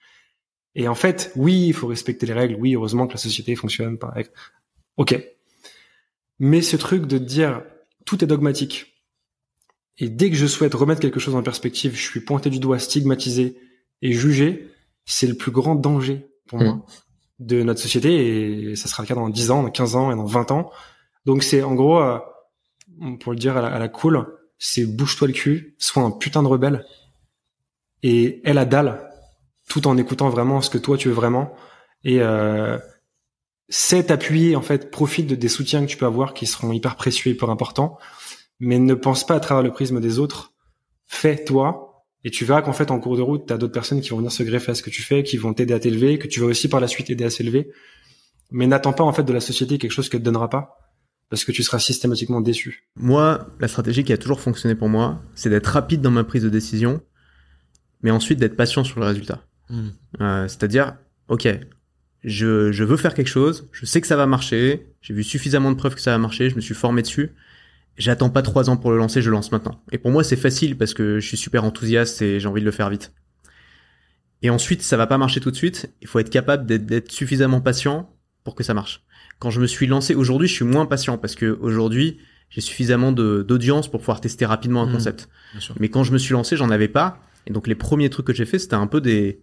Et 0.75 0.87
en 0.87 0.95
fait, 0.95 1.31
oui, 1.35 1.67
il 1.67 1.73
faut 1.73 1.87
respecter 1.87 2.25
les 2.25 2.33
règles, 2.33 2.55
oui, 2.55 2.75
heureusement 2.75 3.07
que 3.07 3.13
la 3.13 3.17
société 3.19 3.55
fonctionne 3.55 3.97
par 3.97 4.13
règles. 4.13 4.29
Ok. 4.97 5.19
Mais 6.39 6.61
ce 6.61 6.77
truc 6.77 7.05
de 7.05 7.17
dire 7.17 7.63
tout 8.05 8.23
est 8.23 8.27
dogmatique, 8.27 8.93
et 9.97 10.09
dès 10.09 10.29
que 10.29 10.35
je 10.37 10.45
souhaite 10.47 10.73
remettre 10.73 11.01
quelque 11.01 11.19
chose 11.19 11.35
en 11.35 11.43
perspective, 11.43 11.93
je 11.95 12.01
suis 12.01 12.21
pointé 12.21 12.49
du 12.49 12.59
doigt, 12.59 12.79
stigmatisé 12.79 13.57
et 14.01 14.13
jugé, 14.13 14.69
c'est 15.05 15.27
le 15.27 15.33
plus 15.35 15.51
grand 15.51 15.75
danger 15.75 16.27
pour 16.47 16.59
moi 16.59 16.85
de 17.39 17.63
notre 17.63 17.79
société 17.81 18.69
et 18.71 18.75
ça 18.75 18.87
sera 18.87 19.03
le 19.03 19.07
cas 19.07 19.15
dans 19.15 19.29
10 19.29 19.51
ans, 19.51 19.63
dans 19.63 19.69
15 19.71 19.95
ans 19.95 20.11
et 20.11 20.15
dans 20.15 20.25
20 20.25 20.51
ans. 20.51 20.71
Donc 21.25 21.43
c'est 21.43 21.63
en 21.63 21.73
gros, 21.75 21.99
euh, 22.01 22.17
pour 23.19 23.33
le 23.33 23.37
dire 23.39 23.57
à 23.57 23.61
la, 23.61 23.67
à 23.67 23.79
la 23.79 23.87
cool, 23.89 24.25
c'est 24.59 24.85
bouge-toi 24.85 25.29
le 25.29 25.33
cul, 25.33 25.75
sois 25.79 26.03
un 26.03 26.11
putain 26.11 26.43
de 26.43 26.47
rebelle 26.47 26.85
et 28.03 28.41
aie 28.47 28.53
la 28.53 28.65
dalle 28.65 29.09
tout 29.67 29.87
en 29.87 29.97
écoutant 29.97 30.29
vraiment 30.29 30.61
ce 30.61 30.69
que 30.69 30.77
toi 30.77 30.97
tu 30.97 31.07
veux 31.07 31.13
vraiment 31.13 31.53
et 32.03 32.21
euh, 32.21 32.77
sais 33.69 34.03
t'appuyer 34.03 34.55
en 34.55 34.61
fait, 34.61 34.91
profite 34.91 35.27
de 35.27 35.35
des 35.35 35.49
soutiens 35.49 35.81
que 35.81 35.89
tu 35.89 35.97
peux 35.97 36.05
avoir 36.05 36.33
qui 36.33 36.45
seront 36.45 36.71
hyper 36.71 36.95
précieux 36.95 37.31
hyper 37.31 37.49
importants 37.49 37.97
mais 38.59 38.77
ne 38.79 38.93
pense 38.93 39.25
pas 39.25 39.35
à 39.35 39.39
travers 39.39 39.63
le 39.63 39.71
prisme 39.71 39.99
des 39.99 40.19
autres. 40.19 40.53
Fais 41.07 41.43
toi, 41.43 42.05
et 42.23 42.29
tu 42.29 42.45
verras 42.45 42.61
qu'en 42.61 42.73
fait, 42.73 42.91
en 42.91 42.99
cours 42.99 43.15
de 43.15 43.21
route, 43.21 43.47
tu 43.47 43.53
as 43.53 43.57
d'autres 43.57 43.73
personnes 43.73 44.01
qui 44.01 44.09
vont 44.09 44.17
venir 44.17 44.31
se 44.31 44.43
greffer 44.43 44.71
à 44.71 44.75
ce 44.75 44.83
que 44.83 44.89
tu 44.89 45.01
fais, 45.01 45.23
qui 45.23 45.37
vont 45.37 45.53
t'aider 45.53 45.73
à 45.73 45.79
t'élever, 45.79 46.19
que 46.19 46.27
tu 46.27 46.39
vas 46.39 46.47
aussi 46.47 46.67
par 46.67 46.81
la 46.81 46.87
suite 46.87 47.09
aider 47.09 47.23
à 47.23 47.29
s'élever. 47.29 47.71
Mais 48.51 48.67
n'attends 48.67 48.93
pas 48.93 49.03
en 49.03 49.13
fait 49.13 49.23
de 49.23 49.33
la 49.33 49.39
société 49.39 49.77
quelque 49.77 49.91
chose 49.91 50.09
qu'elle 50.09 50.19
te 50.19 50.25
donnera 50.25 50.49
pas, 50.49 50.88
parce 51.29 51.45
que 51.45 51.51
tu 51.51 51.63
seras 51.63 51.79
systématiquement 51.79 52.41
déçu. 52.41 52.87
Moi, 52.95 53.47
la 53.59 53.67
stratégie 53.67 54.03
qui 54.03 54.13
a 54.13 54.17
toujours 54.17 54.41
fonctionné 54.41 54.75
pour 54.75 54.89
moi, 54.89 55.21
c'est 55.35 55.49
d'être 55.49 55.67
rapide 55.67 56.01
dans 56.01 56.11
ma 56.11 56.23
prise 56.23 56.43
de 56.43 56.49
décision, 56.49 57.01
mais 58.01 58.11
ensuite 58.11 58.39
d'être 58.39 58.55
patient 58.55 58.83
sur 58.83 58.99
le 58.99 59.05
résultat. 59.05 59.43
Mm. 59.69 59.87
Euh, 60.21 60.47
C'est-à-dire, 60.47 60.95
ok, 61.27 61.47
je, 62.23 62.71
je 62.71 62.83
veux 62.83 62.97
faire 62.97 63.13
quelque 63.13 63.27
chose, 63.27 63.69
je 63.71 63.85
sais 63.85 64.01
que 64.01 64.07
ça 64.07 64.15
va 64.15 64.25
marcher, 64.25 64.87
j'ai 65.01 65.13
vu 65.13 65.23
suffisamment 65.23 65.71
de 65.71 65.77
preuves 65.77 65.95
que 65.95 66.01
ça 66.01 66.11
va 66.11 66.17
marcher, 66.17 66.49
je 66.49 66.55
me 66.55 66.61
suis 66.61 66.73
formé 66.75 67.01
dessus. 67.01 67.31
J'attends 67.97 68.29
pas 68.29 68.41
trois 68.41 68.69
ans 68.69 68.77
pour 68.77 68.91
le 68.91 68.97
lancer, 68.97 69.21
je 69.21 69.29
le 69.29 69.33
lance 69.33 69.51
maintenant. 69.51 69.83
Et 69.91 69.97
pour 69.97 70.09
moi, 70.11 70.23
c'est 70.23 70.37
facile 70.37 70.77
parce 70.77 70.93
que 70.93 71.19
je 71.19 71.27
suis 71.27 71.35
super 71.35 71.65
enthousiaste 71.65 72.21
et 72.21 72.39
j'ai 72.39 72.47
envie 72.47 72.61
de 72.61 72.65
le 72.65 72.71
faire 72.71 72.89
vite. 72.89 73.11
Et 74.41 74.49
ensuite, 74.49 74.81
ça 74.81 74.95
va 74.95 75.05
pas 75.05 75.17
marcher 75.17 75.41
tout 75.41 75.51
de 75.51 75.55
suite. 75.57 75.93
Il 76.01 76.07
faut 76.07 76.17
être 76.19 76.29
capable 76.29 76.65
d'être- 76.65 76.85
d'être 76.85 77.11
suffisamment 77.11 77.59
patient 77.59 78.09
pour 78.45 78.55
que 78.55 78.63
ça 78.63 78.73
marche. 78.73 79.03
Quand 79.39 79.49
je 79.49 79.61
me 79.61 79.67
suis 79.67 79.87
lancé 79.87 80.15
aujourd'hui, 80.15 80.47
je 80.47 80.53
suis 80.53 80.65
moins 80.65 80.85
patient 80.85 81.17
parce 81.17 81.35
que 81.35 81.57
aujourd'hui, 81.61 82.17
j'ai 82.49 82.61
suffisamment 82.61 83.11
d'audience 83.11 83.89
pour 83.89 83.99
pouvoir 84.01 84.21
tester 84.21 84.45
rapidement 84.45 84.83
un 84.83 84.87
Mhm. 84.87 84.93
concept. 84.93 85.29
Mais 85.79 85.89
quand 85.89 86.03
je 86.03 86.11
me 86.11 86.17
suis 86.17 86.33
lancé, 86.33 86.57
j'en 86.57 86.69
avais 86.69 86.87
pas. 86.89 87.19
Et 87.47 87.53
donc 87.53 87.67
les 87.67 87.75
premiers 87.75 88.09
trucs 88.09 88.27
que 88.27 88.33
j'ai 88.33 88.45
fait, 88.45 88.59
c'était 88.59 88.75
un 88.75 88.87
peu 88.87 88.99
des, 89.01 89.39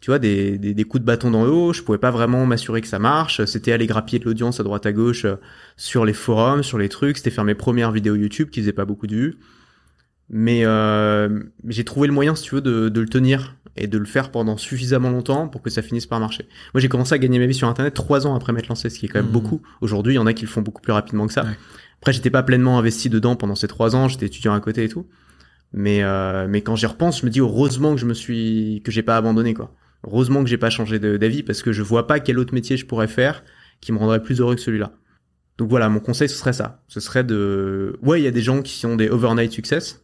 tu 0.00 0.10
vois, 0.10 0.18
des, 0.18 0.58
des, 0.58 0.74
des 0.74 0.84
coups 0.84 1.00
de 1.00 1.06
bâton 1.06 1.30
dans 1.30 1.44
le 1.44 1.50
haut. 1.50 1.72
Je 1.72 1.82
pouvais 1.82 1.98
pas 1.98 2.10
vraiment 2.10 2.44
m'assurer 2.46 2.80
que 2.80 2.88
ça 2.88 2.98
marche. 2.98 3.44
C'était 3.46 3.72
aller 3.72 3.86
grappiller 3.86 4.18
de 4.18 4.24
l'audience 4.26 4.60
à 4.60 4.64
droite 4.64 4.86
à 4.86 4.92
gauche 4.92 5.24
euh, 5.24 5.36
sur 5.76 6.04
les 6.04 6.12
forums, 6.12 6.62
sur 6.62 6.76
les 6.78 6.88
trucs. 6.88 7.16
C'était 7.16 7.30
faire 7.30 7.44
mes 7.44 7.54
premières 7.54 7.90
vidéos 7.92 8.16
YouTube 8.16 8.50
qui 8.50 8.60
faisaient 8.60 8.72
pas 8.72 8.84
beaucoup 8.84 9.06
de 9.06 9.14
vues. 9.14 9.34
Mais 10.30 10.60
euh, 10.66 11.40
j'ai 11.66 11.84
trouvé 11.84 12.06
le 12.06 12.12
moyen, 12.12 12.34
si 12.34 12.42
tu 12.42 12.54
veux, 12.56 12.60
de, 12.60 12.88
de 12.90 13.00
le 13.00 13.08
tenir 13.08 13.56
et 13.78 13.86
de 13.86 13.98
le 13.98 14.04
faire 14.04 14.30
pendant 14.30 14.56
suffisamment 14.56 15.10
longtemps 15.10 15.48
pour 15.48 15.62
que 15.62 15.70
ça 15.70 15.82
finisse 15.82 16.06
par 16.06 16.20
marcher. 16.20 16.46
Moi, 16.74 16.80
j'ai 16.80 16.88
commencé 16.88 17.14
à 17.14 17.18
gagner 17.18 17.38
ma 17.38 17.46
vie 17.46 17.54
sur 17.54 17.68
Internet 17.68 17.94
trois 17.94 18.26
ans 18.26 18.34
après 18.34 18.52
m'être 18.52 18.68
lancé, 18.68 18.90
ce 18.90 18.98
qui 18.98 19.06
est 19.06 19.08
quand 19.08 19.18
même 19.18 19.26
Mhm. 19.26 19.32
beaucoup. 19.32 19.62
Aujourd'hui, 19.80 20.14
il 20.14 20.16
y 20.16 20.18
en 20.20 20.26
a 20.26 20.32
qui 20.32 20.42
le 20.42 20.48
font 20.50 20.62
beaucoup 20.62 20.82
plus 20.82 20.92
rapidement 20.92 21.26
que 21.26 21.32
ça. 21.32 21.44
Ouais. 21.44 21.56
Après, 22.00 22.12
j'étais 22.12 22.30
pas 22.30 22.42
pleinement 22.42 22.78
investi 22.78 23.08
dedans 23.08 23.36
pendant 23.36 23.54
ces 23.54 23.68
trois 23.68 23.96
ans. 23.96 24.08
J'étais 24.08 24.26
étudiant 24.26 24.54
à 24.54 24.60
côté 24.60 24.84
et 24.84 24.88
tout. 24.88 25.06
Mais 25.72 26.02
euh, 26.02 26.46
mais 26.48 26.62
quand 26.62 26.76
j'y 26.76 26.86
repense, 26.86 27.20
je 27.20 27.26
me 27.26 27.30
dis 27.30 27.40
heureusement 27.40 27.94
que 27.94 28.00
je 28.00 28.06
me 28.06 28.14
suis 28.14 28.80
que 28.84 28.90
j'ai 28.90 29.02
pas 29.02 29.16
abandonné 29.18 29.52
quoi. 29.52 29.74
Heureusement 30.06 30.42
que 30.42 30.48
j'ai 30.48 30.56
pas 30.58 30.70
changé 30.70 30.98
d'avis 30.98 31.42
parce 31.42 31.62
que 31.62 31.72
je 31.72 31.82
vois 31.82 32.06
pas 32.06 32.20
quel 32.20 32.38
autre 32.38 32.54
métier 32.54 32.76
je 32.78 32.86
pourrais 32.86 33.08
faire 33.08 33.42
qui 33.80 33.92
me 33.92 33.98
rendrait 33.98 34.22
plus 34.22 34.40
heureux 34.40 34.54
que 34.54 34.60
celui-là. 34.62 34.92
Donc 35.58 35.68
voilà, 35.68 35.88
mon 35.90 36.00
conseil 36.00 36.28
ce 36.28 36.36
serait 36.36 36.52
ça. 36.54 36.82
Ce 36.88 37.00
serait 37.00 37.24
de 37.24 37.98
ouais, 38.00 38.20
il 38.20 38.24
y 38.24 38.28
a 38.28 38.30
des 38.30 38.40
gens 38.40 38.62
qui 38.62 38.86
ont 38.86 38.96
des 38.96 39.10
overnight 39.10 39.52
success. 39.52 40.02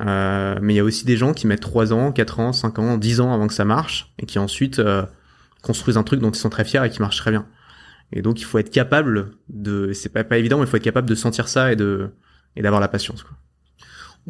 Euh, 0.00 0.56
mais 0.62 0.74
il 0.74 0.76
y 0.76 0.80
a 0.80 0.84
aussi 0.84 1.04
des 1.04 1.16
gens 1.16 1.32
qui 1.34 1.46
mettent 1.48 1.60
3 1.60 1.92
ans, 1.92 2.12
4 2.12 2.38
ans, 2.40 2.52
5 2.52 2.78
ans, 2.78 2.96
10 2.96 3.20
ans 3.20 3.32
avant 3.34 3.48
que 3.48 3.54
ça 3.54 3.64
marche 3.64 4.12
et 4.18 4.26
qui 4.26 4.38
ensuite 4.38 4.78
euh, 4.78 5.02
construisent 5.62 5.96
un 5.96 6.04
truc 6.04 6.20
dont 6.20 6.30
ils 6.30 6.38
sont 6.38 6.48
très 6.50 6.64
fiers 6.64 6.82
et 6.84 6.90
qui 6.90 7.00
marche 7.00 7.16
très 7.16 7.32
bien. 7.32 7.46
Et 8.12 8.22
donc 8.22 8.40
il 8.40 8.44
faut 8.44 8.58
être 8.58 8.70
capable 8.70 9.32
de 9.48 9.92
c'est 9.92 10.08
pas 10.08 10.22
pas 10.24 10.38
évident 10.38 10.58
mais 10.58 10.64
il 10.64 10.68
faut 10.68 10.76
être 10.76 10.82
capable 10.84 11.08
de 11.08 11.14
sentir 11.16 11.48
ça 11.48 11.72
et 11.72 11.76
de 11.76 12.10
et 12.56 12.62
d'avoir 12.62 12.80
la 12.80 12.88
patience 12.88 13.22
quoi. 13.24 13.32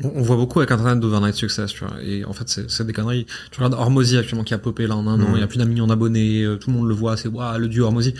On, 0.02 0.20
on 0.20 0.22
voit 0.22 0.36
beaucoup 0.36 0.60
avec 0.60 0.70
Internet 0.70 1.00
d'overnight 1.00 1.34
success, 1.34 1.72
tu 1.72 1.84
vois. 1.84 2.00
Et 2.02 2.24
en 2.24 2.32
fait, 2.32 2.48
c'est 2.68 2.86
des 2.86 2.92
conneries. 2.92 3.26
Tu 3.50 3.58
regardes 3.60 3.74
Hormozy 3.74 4.18
actuellement 4.18 4.44
qui 4.44 4.54
a 4.54 4.58
popé 4.58 4.86
là 4.86 4.96
en 4.96 5.06
un 5.08 5.20
an, 5.20 5.28
Mhm. 5.28 5.34
il 5.34 5.40
y 5.40 5.42
a 5.42 5.46
plus 5.48 5.58
d'un 5.58 5.64
million 5.64 5.88
d'abonnés, 5.88 6.44
euh, 6.44 6.56
tout 6.56 6.70
le 6.70 6.76
monde 6.76 6.86
le 6.88 6.94
voit, 6.94 7.16
c'est 7.16 7.26
waouh, 7.28 7.58
le 7.58 7.68
duo 7.68 7.86
Hormozy. 7.86 8.14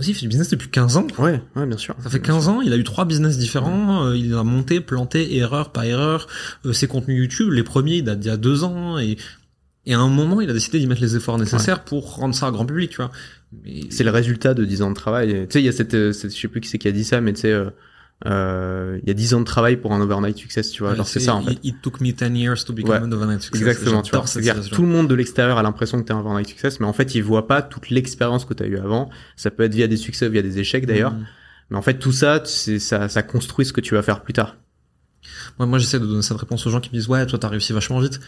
Hormozy 0.00 0.14
fait 0.14 0.20
du 0.22 0.28
business 0.28 0.48
depuis 0.48 0.68
15 0.68 0.96
ans. 0.96 1.06
Ouais, 1.18 1.42
ouais, 1.56 1.66
bien 1.66 1.76
sûr. 1.76 1.94
Ça 2.02 2.10
fait 2.10 2.20
15 2.20 2.48
ans, 2.48 2.60
il 2.62 2.72
a 2.72 2.76
eu 2.76 2.84
trois 2.84 3.04
business 3.04 3.38
différents, 3.38 4.06
euh, 4.06 4.16
il 4.16 4.34
a 4.34 4.42
monté, 4.42 4.80
planté, 4.80 5.36
erreur 5.36 5.70
par 5.72 5.84
erreur. 5.84 6.26
Euh, 6.66 6.72
ses 6.72 6.86
contenus 6.86 7.18
YouTube, 7.18 7.52
les 7.52 7.62
premiers, 7.62 7.96
ils 7.96 8.04
datent 8.04 8.20
d'il 8.20 8.28
y 8.28 8.32
a 8.32 8.36
deux 8.36 8.64
ans, 8.64 8.98
et, 8.98 9.16
et 9.86 9.94
à 9.94 9.98
un 10.00 10.08
moment, 10.08 10.40
il 10.40 10.48
a 10.50 10.52
décidé 10.52 10.78
d'y 10.78 10.86
mettre 10.86 11.00
les 11.02 11.16
efforts 11.16 11.38
nécessaires 11.38 11.84
pour 11.84 12.16
rendre 12.16 12.34
ça 12.34 12.46
à 12.46 12.50
grand 12.50 12.66
public, 12.66 12.90
tu 12.90 12.96
vois. 12.96 13.10
Mais 13.64 13.82
C'est 13.90 14.04
le 14.04 14.10
résultat 14.10 14.54
de 14.54 14.64
10 14.64 14.82
ans 14.82 14.90
de 14.90 14.94
travail. 14.94 15.46
Tu 15.48 15.54
sais, 15.54 15.60
il 15.60 15.64
y 15.64 15.68
a 15.68 15.72
cette, 15.72 15.94
euh, 15.94 16.12
cette- 16.12 16.34
je 16.34 16.40
sais 16.40 16.48
plus 16.48 16.60
qui 16.60 16.68
c'est 16.68 16.78
qui 16.78 16.88
a 16.88 16.92
dit 16.92 17.04
ça, 17.04 17.20
mais 17.20 17.32
tu 17.32 17.40
sais, 17.40 17.52
euh, 17.52 17.70
il 18.26 19.02
y 19.06 19.10
a 19.10 19.14
10 19.14 19.34
ans 19.34 19.40
de 19.40 19.44
travail 19.44 19.76
pour 19.76 19.92
un 19.92 20.00
overnight 20.00 20.36
success, 20.36 20.70
tu 20.70 20.82
vois. 20.82 20.94
genre 20.94 21.06
c'est 21.06 21.20
ça 21.20 21.34
en 21.34 21.42
fait. 21.42 21.58
It 21.62 21.80
took 21.82 22.00
me 22.00 22.12
10 22.12 22.38
years 22.38 22.64
to 22.64 22.72
become 22.72 22.90
Ouais, 22.90 22.98
an 22.98 23.12
overnight 23.12 23.40
success. 23.40 23.62
Exactement, 23.62 24.02
tu 24.02 24.14
vois. 24.14 24.26
C'est-à-dire 24.26 24.68
tout 24.70 24.82
le 24.82 24.88
monde 24.88 25.08
de 25.08 25.14
l'extérieur 25.14 25.58
a 25.58 25.62
l'impression 25.62 26.00
que 26.00 26.06
t'es 26.06 26.12
un 26.12 26.20
overnight 26.20 26.48
success, 26.48 26.80
mais 26.80 26.86
en 26.86 26.92
fait, 26.92 27.14
il 27.14 27.22
voit 27.22 27.46
pas 27.46 27.62
toute 27.62 27.90
l'expérience 27.90 28.44
que 28.44 28.54
t'as 28.54 28.66
eu 28.66 28.78
avant. 28.78 29.10
Ça 29.36 29.50
peut 29.50 29.62
être 29.62 29.74
via 29.74 29.86
des 29.86 29.96
succès, 29.96 30.28
via 30.28 30.42
des 30.42 30.58
échecs 30.58 30.86
d'ailleurs. 30.86 31.12
Mhm. 31.12 31.26
Mais 31.70 31.76
en 31.76 31.82
fait, 31.82 31.98
tout 31.98 32.12
ça, 32.12 32.42
ça, 32.44 33.08
ça 33.08 33.22
construit 33.22 33.64
ce 33.64 33.72
que 33.72 33.80
tu 33.80 33.94
vas 33.94 34.02
faire 34.02 34.22
plus 34.22 34.32
tard. 34.32 34.56
Moi, 35.58 35.66
moi 35.66 35.78
j'essaie 35.78 36.00
de 36.00 36.06
donner 36.06 36.22
cette 36.22 36.38
réponse 36.38 36.66
aux 36.66 36.70
gens 36.70 36.80
qui 36.80 36.90
me 36.90 36.94
disent 36.94 37.08
ouais, 37.08 37.24
toi 37.26 37.38
t'as 37.38 37.48
réussi 37.48 37.72
vachement 37.72 38.00
vite. 38.00 38.20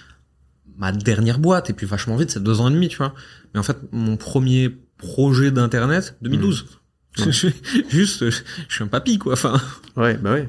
Ma 0.77 0.93
dernière 0.93 1.39
boîte 1.39 1.69
et 1.71 1.73
puis 1.75 1.87
vachement 1.87 2.17
vite, 2.17 2.31
c'est 2.31 2.43
deux 2.43 2.61
ans 2.61 2.69
et 2.69 2.73
demi, 2.73 2.89
tu 2.89 2.97
vois. 2.97 3.15
Mais 3.53 3.61
en 3.61 3.63
fait, 3.63 3.77
mon 3.93 4.17
premier 4.17 4.71
projet 4.97 5.51
d'internet, 5.51 6.17
2012. 6.23 6.63
Mmh. 6.63 6.67
Juste, 7.91 8.31
je 8.31 8.43
je 8.69 8.75
suis 8.75 8.85
un 8.85 8.89
papy 8.89 9.19
quoi. 9.19 9.35
Enfin, 9.35 9.61
Ouais, 9.97 10.15
bah 10.15 10.33
ouais. 10.33 10.49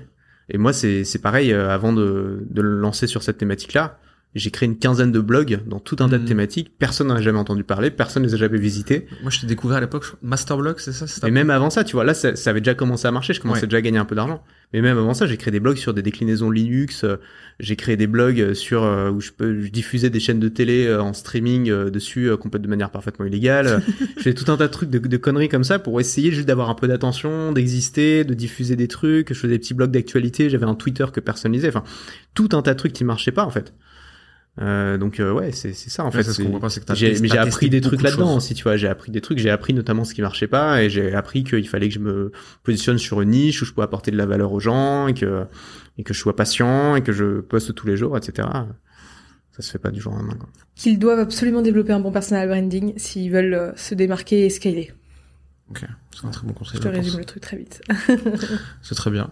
Et 0.50 0.58
moi, 0.58 0.74
c'est 0.74 1.04
c'est 1.04 1.20
pareil. 1.20 1.52
euh, 1.54 1.70
avant 1.70 1.94
de 1.94 2.46
de 2.50 2.62
le 2.62 2.80
lancer 2.80 3.08
sur 3.08 3.24
cette 3.24 3.38
thématique-là, 3.38 4.00
j'ai 4.36 4.50
créé 4.52 4.68
une 4.68 4.78
quinzaine 4.78 5.12
de 5.12 5.20
blogs 5.20 5.60
dans 5.68 5.80
tout 5.80 5.98
un 6.00 6.10
tas 6.10 6.18
de 6.18 6.24
Mhm. 6.24 6.28
thématiques. 6.28 6.72
Personne 6.80 7.08
n'en 7.08 7.16
a 7.16 7.22
jamais 7.22 7.38
entendu 7.40 7.64
parler, 7.64 7.92
personne 7.92 8.24
ne 8.24 8.28
les 8.28 8.34
a 8.34 8.38
jamais 8.38 8.58
visités. 8.58 9.06
moi 9.22 9.30
je 9.30 9.40
t'ai 9.42 9.48
découvert 9.48 9.78
à 9.78 9.82
l'époque 9.82 10.06
Masterblog, 10.22 10.76
c'est 10.80 10.92
ça, 10.92 11.06
Et 11.28 11.32
même 11.32 11.50
avant 11.50 11.70
ça, 11.70 11.84
tu 11.84 11.94
vois, 11.94 12.04
là, 12.04 12.14
ça, 12.14 12.36
ça 12.36 12.50
avait 12.50 12.62
déjà 12.62 12.74
commencé 12.74 13.08
à 13.08 13.12
marcher. 13.12 13.34
Je 13.34 13.42
commençais 13.42 13.62
Ouais. 13.62 13.68
déjà 13.68 13.78
à 13.78 13.82
gagner 13.82 14.00
un 14.00 14.06
peu 14.06 14.16
d'argent. 14.16 14.44
Mais 14.74 14.82
même 14.82 14.98
avant 14.98 15.14
ça, 15.14 15.28
j'ai 15.28 15.38
créé 15.38 15.52
des 15.52 15.60
blogs 15.60 15.78
sur 15.78 15.94
des 15.94 16.02
déclinaisons 16.02 16.50
Linux. 16.50 17.04
euh, 17.04 17.18
J'ai 17.60 17.76
créé 17.76 17.96
des 17.96 18.08
blogs 18.08 18.54
sur 18.56 18.82
euh, 18.84 19.12
où 19.12 19.22
je 19.22 19.30
peux 19.32 19.62
je 19.62 19.70
diffusais 19.70 20.10
des 20.10 20.20
chaînes 20.20 20.40
de 20.40 20.48
télé 20.50 20.88
euh, 20.88 21.00
en 21.04 21.14
streaming 21.14 21.70
euh, 21.70 21.92
dessus, 21.92 22.28
euh, 22.28 22.36
complète 22.38 22.64
de 22.64 22.68
manière 22.68 22.90
parfaitement 22.90 23.26
illégale. 23.26 23.84
je 24.18 24.22
fais 24.24 24.34
tout 24.34 24.52
un 24.52 24.58
tas 24.58 24.66
de 24.66 24.72
trucs, 24.72 24.90
de, 24.90 24.98
de 24.98 25.18
conneries 25.18 25.50
comme 25.50 25.64
ça 25.64 25.78
pour 25.78 26.00
essayer 26.02 26.32
juste 26.32 26.48
d'avoir 26.48 26.72
un 26.72 26.76
peu 26.76 26.88
d'attention, 26.88 27.52
d'exister, 27.52 28.24
de 28.24 28.34
diffuser 28.34 28.76
des 28.76 28.88
trucs. 28.88 29.30
Je 29.32 29.40
faisais 29.40 29.54
des 29.54 29.60
petits 29.60 29.76
blogs 29.76 29.92
d'actualité. 29.92 30.50
J'avais 30.50 30.66
un 30.66 30.74
Twitter 30.74 31.06
que 31.14 31.20
personne 31.20 31.52
lisait. 31.54 31.68
Enfin, 31.68 31.84
tout 32.34 32.50
un 32.54 32.64
tas 32.64 32.74
de 32.74 32.80
trucs 32.80 32.94
qui 32.94 33.04
marchaient 33.04 33.32
pas 33.32 33.46
en 33.46 33.52
fait. 33.52 33.74
Euh, 34.62 35.00
donc 35.00 35.20
euh, 35.20 35.32
ouais, 35.32 35.52
c'est 35.52 35.74
c'est 35.74 35.90
ça 35.90 36.04
en 36.04 36.08
Ouais, 36.08 36.12
fait. 36.12 36.24
c'est 36.24 36.30
ce 36.30 36.36
c'est- 36.36 36.44
qu'on 36.44 36.50
voit 36.52 36.60
pas, 36.60 36.70
c'est 36.70 36.80
que 36.80 36.86
t'as 36.86 36.94
j'ai 36.94 37.08
appris 37.40 37.70
des 37.72 37.82
trucs 37.82 38.00
de 38.00 38.04
là-dedans 38.04 38.36
aussi, 38.38 38.54
tu 38.54 38.64
vois. 38.64 38.78
J'ai 38.78 38.88
appris 38.88 39.12
des 39.12 39.20
trucs. 39.22 39.40
J'ai 39.40 39.50
appris 39.50 39.74
notamment 39.74 40.04
ce 40.04 40.14
qui 40.14 40.22
marchait 40.22 40.48
pas 40.48 40.84
et 40.84 40.90
j'ai 40.92 41.16
appris 41.16 41.44
qu'il 41.44 41.68
fallait 41.68 41.88
que 41.88 41.94
je 41.96 42.00
me 42.00 42.32
positionne 42.62 43.00
sur 43.00 43.22
une 43.22 43.32
niche 43.32 43.62
où 43.64 43.66
je 43.66 43.72
pouvais 43.74 43.86
apporter 43.86 44.12
de 44.12 44.18
la 44.18 44.28
valeur 44.28 44.52
aux 44.52 44.60
gens 44.60 45.08
et 45.08 45.14
que 45.16 45.46
et 45.98 46.04
que 46.04 46.14
je 46.14 46.20
sois 46.20 46.36
patient 46.36 46.96
et 46.96 47.02
que 47.02 47.12
je 47.12 47.42
poste 47.42 47.74
tous 47.74 47.88
les 47.88 47.98
jours, 47.98 48.16
etc. 48.16 48.48
Ça 49.56 49.62
se 49.64 49.72
fait 49.72 49.80
pas 49.80 49.90
du 49.92 50.00
jour 50.02 50.14
au 50.14 50.18
lendemain. 50.18 50.36
Quoi. 50.36 50.50
Qu'ils 50.76 50.98
doivent 51.00 51.20
absolument 51.20 51.62
développer 51.64 51.94
un 51.94 52.00
bon 52.00 52.12
personal 52.12 52.48
branding 52.48 52.94
s'ils 52.98 53.32
veulent 53.32 53.54
euh, 53.54 53.72
se 53.76 53.94
démarquer 53.96 54.46
et 54.46 54.50
scaler. 54.52 54.92
Ok, 55.72 55.84
c'est 56.16 56.26
un 56.28 56.30
très 56.32 56.46
bon 56.46 56.54
conseil. 56.54 56.76
Je 56.76 56.82
te 56.84 56.88
je 56.90 56.94
pense. 56.96 57.04
résume 57.06 57.20
le 57.20 57.26
truc 57.26 57.42
très 57.42 57.58
vite. 57.58 57.82
C'est 58.84 58.96
très 58.96 59.10
bien. 59.12 59.32